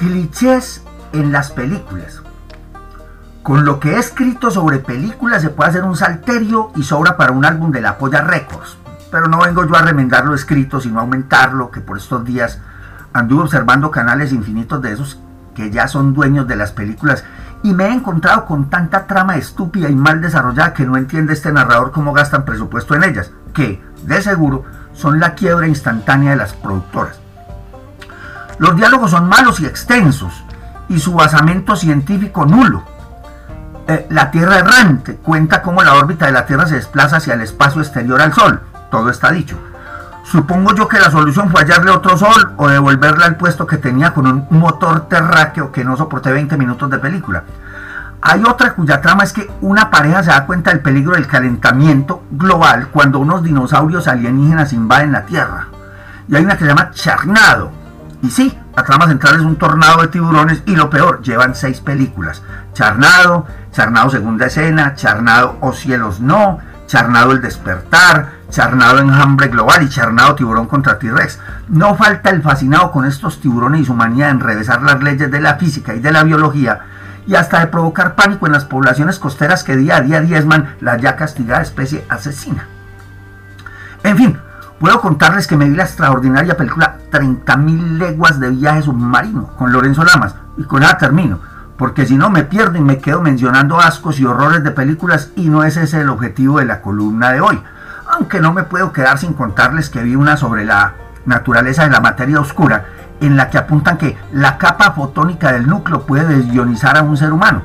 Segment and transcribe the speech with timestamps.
[0.00, 2.22] Clichés en las películas.
[3.42, 7.32] Con lo que he escrito sobre películas se puede hacer un salterio y sobra para
[7.32, 8.78] un álbum de la Polla Records.
[9.12, 12.60] Pero no vengo yo a remendar lo escrito, sino a aumentarlo, que por estos días
[13.12, 15.20] anduve observando canales infinitos de esos
[15.54, 17.22] que ya son dueños de las películas
[17.62, 21.52] y me he encontrado con tanta trama estúpida y mal desarrollada que no entiende este
[21.52, 26.54] narrador cómo gastan presupuesto en ellas, que, de seguro, son la quiebra instantánea de las
[26.54, 27.20] productoras.
[28.60, 30.44] Los diálogos son malos y extensos,
[30.90, 32.82] y su basamento científico nulo.
[33.88, 37.40] Eh, la Tierra errante cuenta cómo la órbita de la Tierra se desplaza hacia el
[37.40, 38.60] espacio exterior al Sol.
[38.90, 39.56] Todo está dicho.
[40.24, 44.12] Supongo yo que la solución fue hallarle otro sol o devolverle al puesto que tenía
[44.12, 47.44] con un motor terráqueo que no soporté 20 minutos de película.
[48.20, 52.24] Hay otra cuya trama es que una pareja se da cuenta del peligro del calentamiento
[52.30, 55.68] global cuando unos dinosaurios alienígenas invaden la Tierra.
[56.28, 57.79] Y hay una que se llama Charnado.
[58.22, 61.80] Y sí, la trama central es un tornado de tiburones y lo peor, llevan seis
[61.80, 62.42] películas.
[62.74, 69.88] Charnado, Charnado segunda escena, Charnado o cielos no, Charnado el despertar, Charnado enjambre global y
[69.88, 71.38] Charnado tiburón contra T-Rex.
[71.68, 75.40] No falta el fascinado con estos tiburones y su manía de enrevesar las leyes de
[75.40, 76.80] la física y de la biología
[77.26, 80.96] y hasta de provocar pánico en las poblaciones costeras que día a día diezman la
[80.96, 82.66] ya castigada especie asesina.
[84.02, 84.39] En fin,
[84.80, 90.04] puedo contarles que me vi la extraordinaria película 30.000 leguas de viaje submarino con Lorenzo
[90.04, 91.38] Lamas y con nada termino,
[91.76, 95.50] porque si no me pierdo y me quedo mencionando ascos y horrores de películas y
[95.50, 97.62] no ese es el objetivo de la columna de hoy.
[98.10, 100.94] Aunque no me puedo quedar sin contarles que vi una sobre la
[101.26, 102.86] naturaleza de la materia oscura
[103.20, 107.34] en la que apuntan que la capa fotónica del núcleo puede desionizar a un ser
[107.34, 107.62] humano.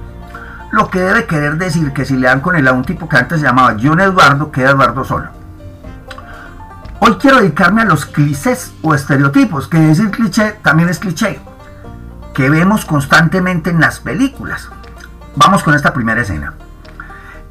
[0.71, 3.15] Lo que debe querer decir que si le dan con él a un tipo que
[3.15, 5.34] antes se llamaba John Eduardo, queda Eduardo solo.
[7.07, 11.39] Hoy quiero dedicarme a los clichés o estereotipos, que decir cliché también es cliché,
[12.33, 14.69] que vemos constantemente en las películas.
[15.35, 16.55] Vamos con esta primera escena.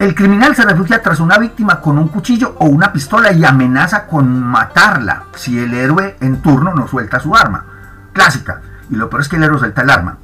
[0.01, 4.09] El criminal se refugia tras una víctima con un cuchillo o una pistola y amenaza
[4.09, 7.65] con matarla si el héroe en turno no suelta su arma
[8.13, 8.61] clásica.
[8.91, 10.17] Y lo peor es que el héroe suelta el arma.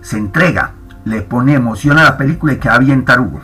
[0.00, 0.72] Se entrega,
[1.04, 3.42] le pone emoción a la película y queda bien tarugo.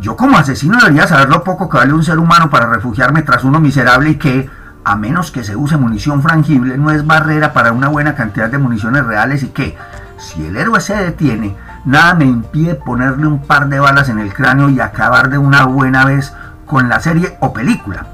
[0.00, 3.44] Yo como asesino debería saber lo poco que vale un ser humano para refugiarme tras
[3.44, 4.50] uno miserable y que,
[4.84, 8.58] a menos que se use munición frangible, no es barrera para una buena cantidad de
[8.58, 9.76] municiones reales y que,
[10.18, 14.34] si el héroe se detiene, nada me impide ponerle un par de balas en el
[14.34, 16.32] cráneo y acabar de una buena vez
[16.66, 18.06] con la serie o película.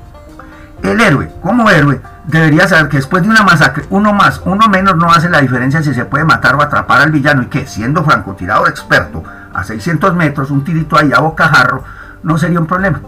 [0.82, 4.97] El héroe, como héroe, debería saber que después de una masacre, uno más, uno menos
[4.97, 8.04] no hace la diferencia si se puede matar o atrapar al villano y que, siendo
[8.04, 9.22] francotirador experto,
[9.60, 11.84] a 600 metros, un tirito ahí a bocajarro,
[12.22, 13.00] no sería un problema.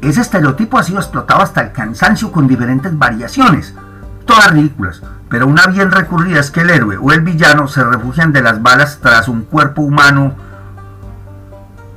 [0.00, 3.74] Ese estereotipo ha sido explotado hasta el cansancio con diferentes variaciones,
[4.26, 8.32] todas ridículas, pero una bien recurrida es que el héroe o el villano se refugian
[8.32, 10.34] de las balas tras un cuerpo humano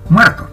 [0.09, 0.49] muerto.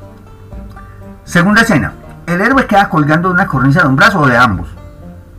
[1.25, 1.93] Segunda escena,
[2.27, 4.74] el héroe queda colgando de una cornisa de un brazo o de ambos.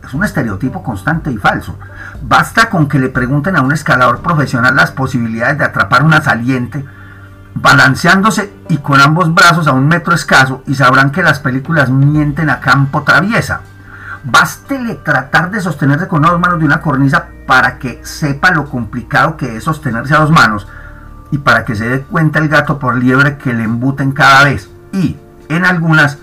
[0.06, 1.76] Es un estereotipo constante y falso.
[2.22, 6.84] Basta con que le pregunten a un escalador profesional las posibilidades de atrapar una saliente,
[7.54, 12.50] balanceándose y con ambos brazos a un metro escaso, y sabrán que las películas mienten
[12.50, 13.62] a campo traviesa.
[14.22, 19.36] Bástele tratar de sostenerse con dos manos de una cornisa para que sepa lo complicado
[19.36, 20.68] que es sostenerse a dos manos
[21.32, 24.70] y para que se dé cuenta el gato por liebre que le embuten cada vez.
[24.92, 25.16] Y,
[25.48, 26.18] en algunas,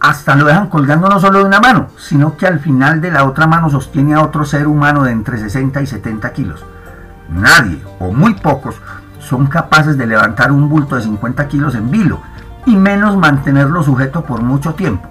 [0.00, 3.24] hasta lo dejan colgando no solo de una mano, sino que al final de la
[3.24, 6.64] otra mano sostiene a otro ser humano de entre 60 y 70 kilos.
[7.28, 8.76] Nadie, o muy pocos,
[9.18, 12.20] son capaces de levantar un bulto de 50 kilos en vilo,
[12.66, 15.08] y menos mantenerlo sujeto por mucho tiempo.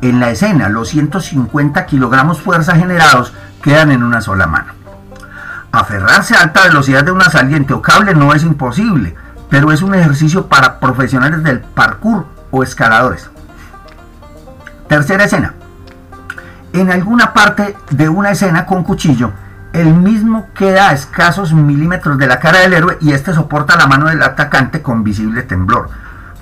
[0.00, 3.32] En la escena, los 150 kilogramos fuerza generados
[3.62, 4.72] quedan en una sola mano.
[5.72, 9.14] Aferrarse a alta velocidad de una saliente o cable no es imposible,
[9.50, 13.30] pero es un ejercicio para profesionales del parkour o escaladores.
[14.88, 15.52] Tercera escena.
[16.72, 19.32] En alguna parte de una escena con cuchillo,
[19.74, 23.86] el mismo queda a escasos milímetros de la cara del héroe y este soporta la
[23.86, 25.90] mano del atacante con visible temblor.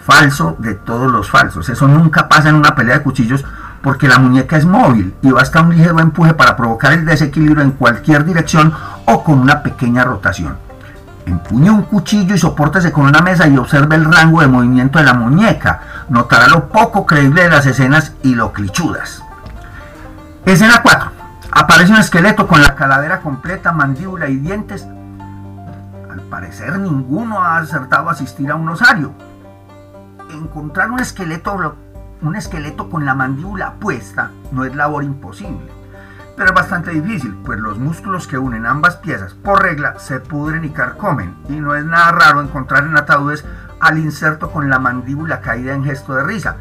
[0.05, 1.69] Falso de todos los falsos.
[1.69, 3.45] Eso nunca pasa en una pelea de cuchillos
[3.83, 7.73] porque la muñeca es móvil y basta un ligero empuje para provocar el desequilibrio en
[7.73, 8.73] cualquier dirección
[9.07, 10.66] o con una pequeña rotación.
[11.27, 15.05] Empuñe un cuchillo y sopórtese con una mesa y observe el rango de movimiento de
[15.05, 15.81] la muñeca.
[16.09, 19.25] Notará lo poco creíble de las escenas y lo clichudas.
[20.45, 21.11] Escena 4.
[21.51, 24.87] Aparece un esqueleto con la calavera completa, mandíbula y dientes.
[26.09, 29.13] Al parecer ninguno ha acertado a asistir a un osario.
[30.31, 35.76] Encontrar un esqueleto con la mandíbula puesta no es labor imposible.
[36.37, 40.65] Pero es bastante difícil, pues los músculos que unen ambas piezas por regla se pudren
[40.65, 43.45] y carcomen, y no es nada raro encontrar en ataúdes
[43.81, 46.57] al inserto con la mandíbula caída en gesto de risa,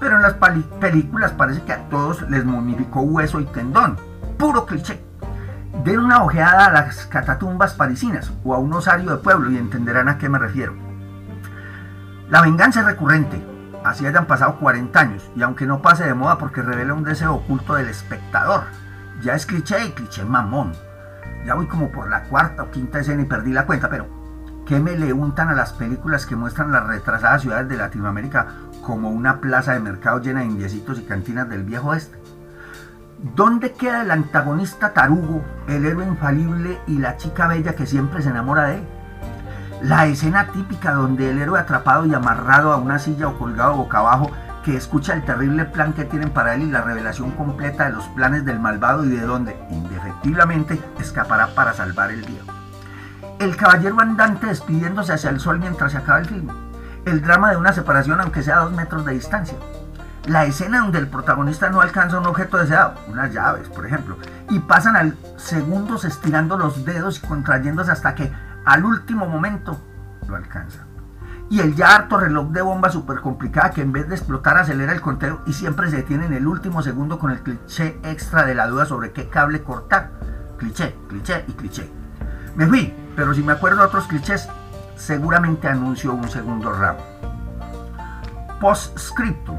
[0.00, 3.96] pero en las películas parece que a todos les momificó hueso y tendón,
[4.36, 5.02] puro cliché.
[5.84, 10.08] Den una ojeada a las catatumbas parisinas o a un osario de pueblo y entenderán
[10.08, 10.74] a qué me refiero.
[12.30, 13.44] La venganza es recurrente,
[13.84, 17.34] así hayan pasado 40 años, y aunque no pase de moda porque revela un deseo
[17.34, 18.64] oculto del espectador,
[19.24, 20.72] ya es cliché y cliché mamón.
[21.46, 24.06] Ya voy como por la cuarta o quinta escena y perdí la cuenta, pero
[24.66, 28.48] ¿qué me le untan a las películas que muestran las retrasadas ciudades de Latinoamérica
[28.82, 32.18] como una plaza de mercado llena de indiecitos y cantinas del viejo oeste?
[33.34, 38.28] ¿Dónde queda el antagonista tarugo, el héroe infalible y la chica bella que siempre se
[38.28, 38.84] enamora de él?
[39.80, 43.98] La escena típica donde el héroe atrapado y amarrado a una silla o colgado boca
[43.98, 44.30] abajo
[44.64, 48.06] que escucha el terrible plan que tienen para él y la revelación completa de los
[48.08, 52.40] planes del malvado y de donde, indefectiblemente, escapará para salvar el día.
[53.38, 56.48] El caballero andante despidiéndose hacia el sol mientras se acaba el film.
[57.04, 59.58] El drama de una separación aunque sea a dos metros de distancia.
[60.26, 64.16] La escena donde el protagonista no alcanza un objeto deseado, unas llaves, por ejemplo,
[64.48, 68.32] y pasan al segundos estirando los dedos y contrayéndose hasta que
[68.64, 69.78] al último momento
[70.26, 70.86] lo alcanza.
[71.50, 74.92] Y el ya harto reloj de bomba súper complicada que en vez de explotar acelera
[74.92, 78.54] el conteo y siempre se detiene en el último segundo con el cliché extra de
[78.54, 80.10] la duda sobre qué cable cortar.
[80.58, 81.90] Cliché, cliché y cliché.
[82.56, 84.48] Me fui, pero si me acuerdo de otros clichés,
[84.96, 87.00] seguramente anuncio un segundo ramo.
[88.60, 89.58] Postscriptum.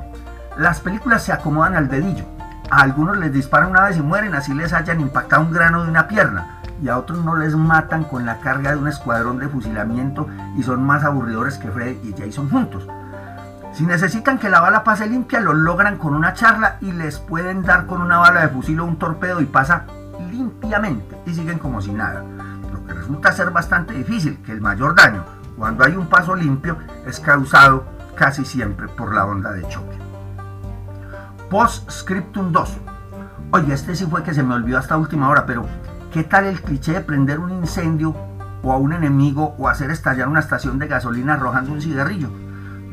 [0.58, 2.26] Las películas se acomodan al dedillo.
[2.72, 5.90] A algunos les disparan una vez y mueren, así les hayan impactado un grano de
[5.90, 9.48] una pierna y a otros no les matan con la carga de un escuadrón de
[9.48, 10.28] fusilamiento
[10.58, 12.88] y son más aburridores que Fred y Jason juntos.
[13.74, 17.62] Si necesitan que la bala pase limpia, lo logran con una charla y les pueden
[17.62, 19.86] dar con una bala de fusil o un torpedo y pasa
[20.32, 22.24] limpiamente y siguen como si nada.
[22.72, 25.26] Lo que resulta ser bastante difícil, que el mayor daño,
[25.58, 27.86] cuando hay un paso limpio, es causado
[28.16, 29.98] casi siempre por la onda de choque.
[31.50, 32.78] Postscriptum 2.
[33.52, 35.66] Oye, este sí fue que se me olvidó hasta última hora, pero
[36.16, 38.16] ¿Qué tal el cliché de prender un incendio
[38.64, 42.30] o a un enemigo o hacer estallar una estación de gasolina arrojando un cigarrillo?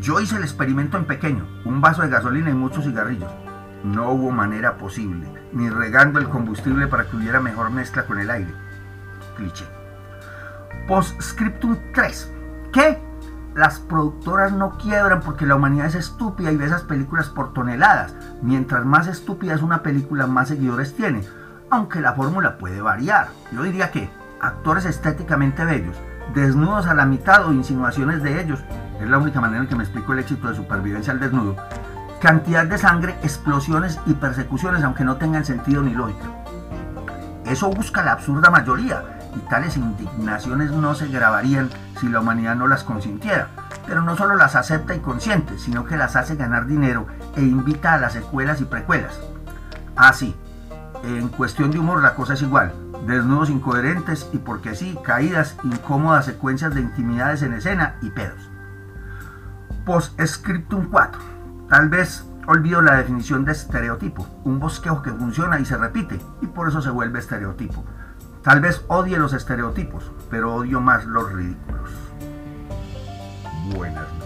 [0.00, 3.30] Yo hice el experimento en pequeño, un vaso de gasolina y muchos cigarrillos.
[3.84, 8.28] No hubo manera posible, ni regando el combustible para que hubiera mejor mezcla con el
[8.28, 8.52] aire.
[9.36, 9.66] Cliché.
[10.88, 12.32] Postscriptum 3.
[12.72, 13.00] ¿Qué?
[13.54, 18.16] Las productoras no quiebran porque la humanidad es estúpida y ve esas películas por toneladas.
[18.42, 21.22] Mientras más estúpida es una película, más seguidores tiene
[21.72, 23.28] aunque la fórmula puede variar.
[23.50, 24.10] Yo diría que
[24.40, 25.96] actores estéticamente bellos,
[26.34, 28.62] desnudos a la mitad o insinuaciones de ellos,
[29.00, 31.56] es la única manera en que me explico el éxito de supervivencia al desnudo,
[32.20, 36.26] cantidad de sangre, explosiones y persecuciones, aunque no tengan sentido ni lógica.
[37.46, 39.02] Eso busca la absurda mayoría,
[39.34, 43.48] y tales indignaciones no se grabarían si la humanidad no las consintiera.
[43.86, 47.94] Pero no solo las acepta y consiente, sino que las hace ganar dinero e invita
[47.94, 49.19] a las secuelas y precuelas.
[49.96, 50.41] Así, ah,
[51.02, 52.72] en cuestión de humor la cosa es igual.
[53.06, 58.50] Desnudos incoherentes y porque sí, caídas, incómodas secuencias de intimidades en escena y pedos.
[59.84, 61.20] Postscriptum 4.
[61.69, 66.46] Tal vez olvido la definición de estereotipo, un bosquejo que funciona y se repite y
[66.46, 67.84] por eso se vuelve estereotipo.
[68.43, 71.91] Tal vez odie los estereotipos, pero odio más los ridículos.
[73.74, 74.21] Buenas noches.